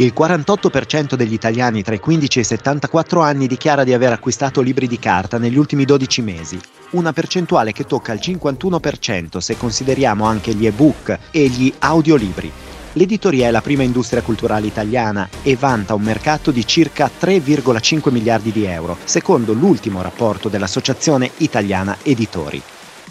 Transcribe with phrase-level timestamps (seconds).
[0.00, 4.62] Il 48% degli italiani tra i 15 e i 74 anni dichiara di aver acquistato
[4.62, 6.58] libri di carta negli ultimi 12 mesi,
[6.92, 12.50] una percentuale che tocca il 51% se consideriamo anche gli ebook e gli audiolibri.
[12.94, 18.52] L'editoria è la prima industria culturale italiana e vanta un mercato di circa 3,5 miliardi
[18.52, 22.62] di euro, secondo l'ultimo rapporto dell'Associazione Italiana Editori.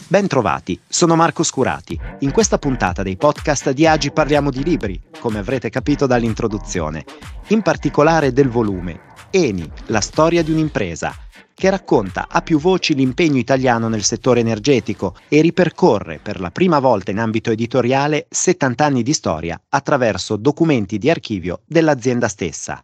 [0.10, 1.96] Ben trovati, sono Marco Scurati.
[2.22, 7.06] In questa puntata dei podcast di Agi parliamo di libri, come avrete capito dall'introduzione,
[7.50, 11.16] in particolare del volume Eni, la storia di un'impresa,
[11.54, 16.80] che racconta a più voci l'impegno italiano nel settore energetico e ripercorre per la prima
[16.80, 22.84] volta in ambito editoriale 70 anni di storia attraverso documenti di archivio dell'azienda stessa.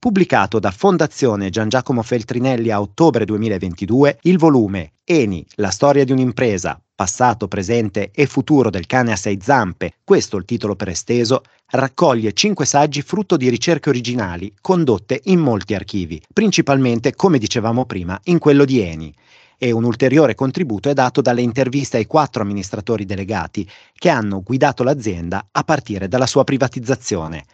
[0.00, 6.12] Pubblicato da Fondazione Gian Giacomo Feltrinelli a ottobre 2022, il volume Eni, la storia di
[6.12, 11.42] un'impresa, passato, presente e futuro del cane a sei zampe, questo il titolo per esteso,
[11.70, 18.16] raccoglie cinque saggi frutto di ricerche originali condotte in molti archivi, principalmente, come dicevamo prima,
[18.26, 19.12] in quello di Eni.
[19.58, 24.84] E un ulteriore contributo è dato dalle interviste ai quattro amministratori delegati che hanno guidato
[24.84, 27.44] l'azienda a partire dalla sua privatizzazione.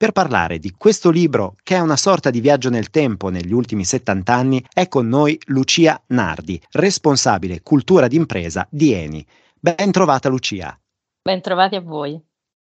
[0.00, 3.84] Per parlare di questo libro, che è una sorta di viaggio nel tempo negli ultimi
[3.84, 9.22] 70 anni, è con noi Lucia Nardi, responsabile cultura d'impresa di Eni.
[9.58, 10.74] Ben trovata Lucia.
[11.20, 12.18] Ben trovati a voi.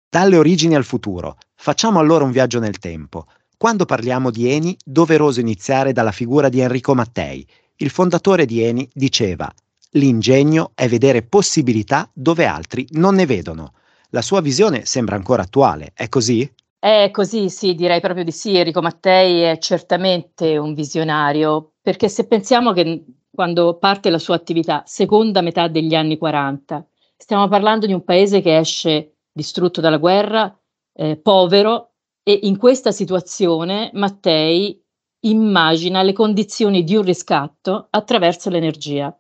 [0.10, 1.38] Dalle origini al futuro.
[1.54, 3.28] Facciamo allora un viaggio nel tempo.
[3.56, 7.48] Quando parliamo di Eni, doveroso iniziare dalla figura di Enrico Mattei.
[7.76, 9.54] Il fondatore di Eni diceva:
[9.92, 13.74] L'ingegno è vedere possibilità dove altri non ne vedono.
[14.10, 16.52] La sua visione sembra ancora attuale, è così?
[16.84, 18.56] È così, sì, direi proprio di sì.
[18.56, 24.84] Enrico Mattei è certamente un visionario, perché se pensiamo che quando parte la sua attività,
[24.86, 26.86] seconda metà degli anni 40,
[27.18, 30.58] stiamo parlando di un paese che esce distrutto dalla guerra,
[30.94, 34.82] eh, povero, e in questa situazione Mattei
[35.26, 39.14] immagina le condizioni di un riscatto attraverso l'energia.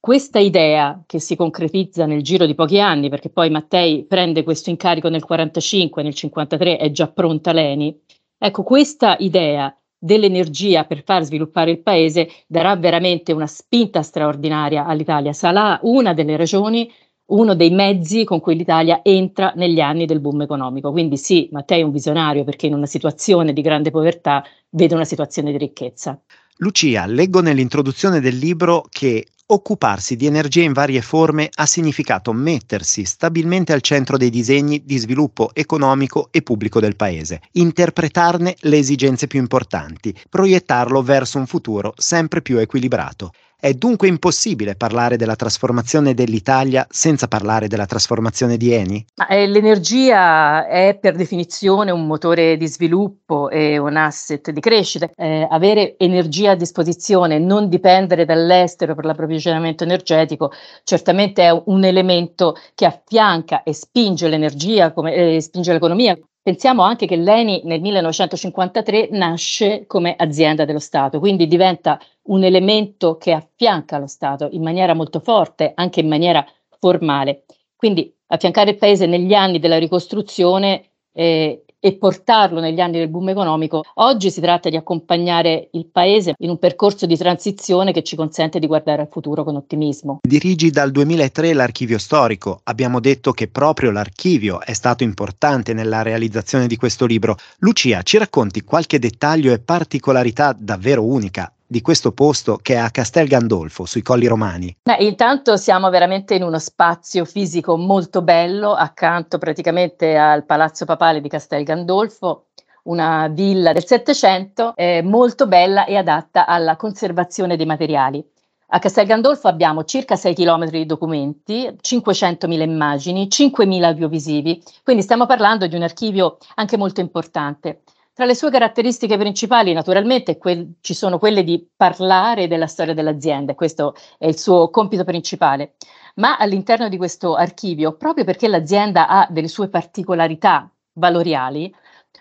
[0.00, 4.70] Questa idea che si concretizza nel giro di pochi anni, perché poi Mattei prende questo
[4.70, 8.00] incarico nel 45, nel 53 è già pronta l'ENI,
[8.38, 15.32] ecco questa idea dell'energia per far sviluppare il paese darà veramente una spinta straordinaria all'Italia,
[15.32, 16.90] sarà una delle ragioni,
[17.30, 20.92] uno dei mezzi con cui l'Italia entra negli anni del boom economico.
[20.92, 25.04] Quindi sì, Mattei è un visionario perché in una situazione di grande povertà vede una
[25.04, 26.18] situazione di ricchezza.
[26.60, 33.06] Lucia, leggo nell'introduzione del libro che Occuparsi di energia in varie forme ha significato mettersi
[33.06, 39.26] stabilmente al centro dei disegni di sviluppo economico e pubblico del Paese, interpretarne le esigenze
[39.26, 43.32] più importanti, proiettarlo verso un futuro sempre più equilibrato.
[43.60, 49.04] È dunque impossibile parlare della trasformazione dell'Italia senza parlare della trasformazione di Eni?
[49.28, 55.10] Eh, l'energia è per definizione un motore di sviluppo e un asset di crescita.
[55.16, 60.52] Eh, avere energia a disposizione, non dipendere dall'estero per l'approvvigionamento energetico,
[60.84, 66.16] certamente è un elemento che affianca e spinge l'energia, come, eh, spinge l'economia
[66.48, 73.18] Pensiamo anche che l'ENI nel 1953 nasce come azienda dello Stato, quindi diventa un elemento
[73.18, 76.42] che affianca lo Stato in maniera molto forte, anche in maniera
[76.78, 77.44] formale.
[77.76, 83.28] Quindi affiancare il Paese negli anni della ricostruzione eh, e portarlo negli anni del boom
[83.28, 83.84] economico.
[83.94, 88.58] Oggi si tratta di accompagnare il Paese in un percorso di transizione che ci consente
[88.58, 90.18] di guardare al futuro con ottimismo.
[90.26, 92.60] Dirigi dal 2003 l'archivio storico.
[92.64, 97.36] Abbiamo detto che proprio l'archivio è stato importante nella realizzazione di questo libro.
[97.58, 102.90] Lucia, ci racconti qualche dettaglio e particolarità davvero unica di questo posto che è a
[102.90, 104.74] Castel Gandolfo, sui Colli Romani?
[104.82, 111.20] Beh, intanto siamo veramente in uno spazio fisico molto bello, accanto praticamente al Palazzo Papale
[111.20, 112.46] di Castel Gandolfo,
[112.84, 118.24] una villa del Settecento eh, molto bella e adatta alla conservazione dei materiali.
[118.70, 125.26] A Castel Gandolfo abbiamo circa 6 km di documenti, 500.000 immagini, 5.000 audiovisivi, quindi stiamo
[125.26, 127.80] parlando di un archivio anche molto importante.
[128.18, 133.54] Tra le sue caratteristiche principali, naturalmente, quel, ci sono quelle di parlare della storia dell'azienda,
[133.54, 135.76] questo è il suo compito principale.
[136.16, 141.72] Ma all'interno di questo archivio, proprio perché l'azienda ha delle sue particolarità valoriali,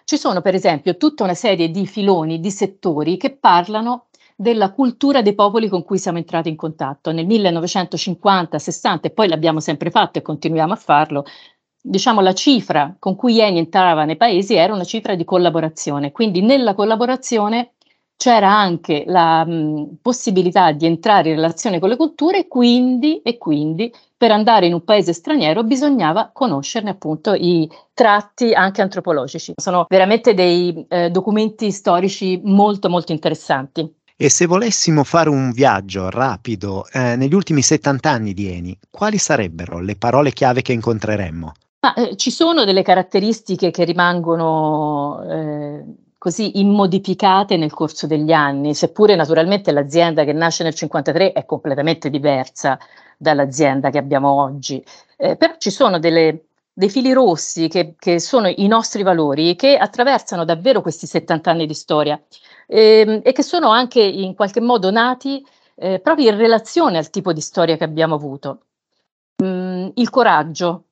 [0.03, 4.05] ci sono per esempio tutta una serie di filoni, di settori che parlano
[4.35, 7.11] della cultura dei popoli con cui siamo entrati in contatto.
[7.11, 11.25] Nel 1950, 60 e poi l'abbiamo sempre fatto e continuiamo a farlo,
[11.87, 16.11] diciamo, la cifra con cui Eni entrava nei paesi era una cifra di collaborazione.
[16.11, 17.71] Quindi nella collaborazione
[18.17, 23.93] c'era anche la mh, possibilità di entrare in relazione con le culture quindi, e quindi
[24.17, 29.53] per andare in un paese straniero bisognava conoscerne appunto i tratti anche antropologici.
[29.55, 33.89] Sono veramente dei eh, documenti storici molto molto interessanti.
[34.19, 39.19] E se volessimo fare un viaggio rapido eh, negli ultimi 70 anni di Eni, quali
[39.19, 41.53] sarebbero le parole chiave che incontreremmo?
[41.79, 45.85] Ma, eh, ci sono delle caratteristiche che rimangono eh,
[46.17, 52.09] così immodificate nel corso degli anni, seppure naturalmente l'azienda che nasce nel 1953 è completamente
[52.09, 52.79] diversa
[53.17, 54.83] dall'azienda che abbiamo oggi.
[55.17, 59.77] Eh, però ci sono delle, dei fili rossi che, che, sono i nostri valori che
[59.77, 62.21] attraversano davvero questi 70 anni di storia
[62.67, 65.45] ehm, e che sono anche in qualche modo nati
[65.75, 68.61] eh, proprio in relazione al tipo di storia che abbiamo avuto.
[69.43, 70.86] Mm, il coraggio,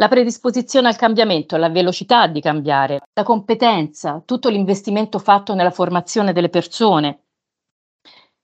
[0.00, 6.32] la predisposizione al cambiamento, la velocità di cambiare, la competenza, tutto l'investimento fatto nella formazione
[6.32, 7.24] delle persone.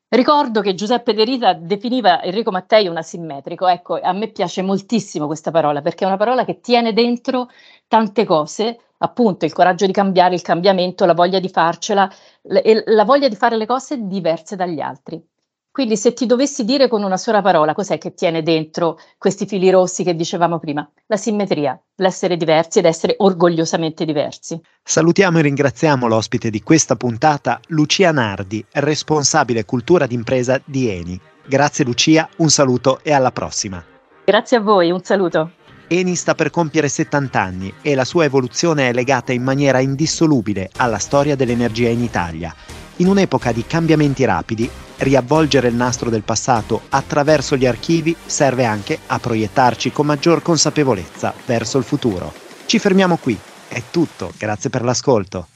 [0.08, 3.66] Ricordo che Giuseppe De Rita definiva Enrico Mattei un asimmetrico.
[3.68, 7.48] Ecco, a me piace moltissimo questa parola perché è una parola che tiene dentro
[7.86, 12.10] tante cose, appunto il coraggio di cambiare, il cambiamento, la voglia di farcela
[12.42, 15.24] e la voglia di fare le cose diverse dagli altri.
[15.74, 19.70] Quindi se ti dovessi dire con una sola parola cos'è che tiene dentro questi fili
[19.70, 20.88] rossi che dicevamo prima?
[21.06, 24.60] La simmetria, l'essere diversi ed essere orgogliosamente diversi.
[24.84, 31.20] Salutiamo e ringraziamo l'ospite di questa puntata, Lucia Nardi, responsabile cultura d'impresa di Eni.
[31.44, 33.84] Grazie Lucia, un saluto e alla prossima.
[34.24, 35.50] Grazie a voi, un saluto.
[35.88, 40.70] Eni sta per compiere 70 anni e la sua evoluzione è legata in maniera indissolubile
[40.76, 42.54] alla storia dell'energia in Italia.
[42.98, 48.98] In un'epoca di cambiamenti rapidi, riavvolgere il nastro del passato attraverso gli archivi serve anche
[49.06, 52.32] a proiettarci con maggior consapevolezza verso il futuro.
[52.66, 53.36] Ci fermiamo qui.
[53.66, 55.48] È tutto, grazie per l'ascolto.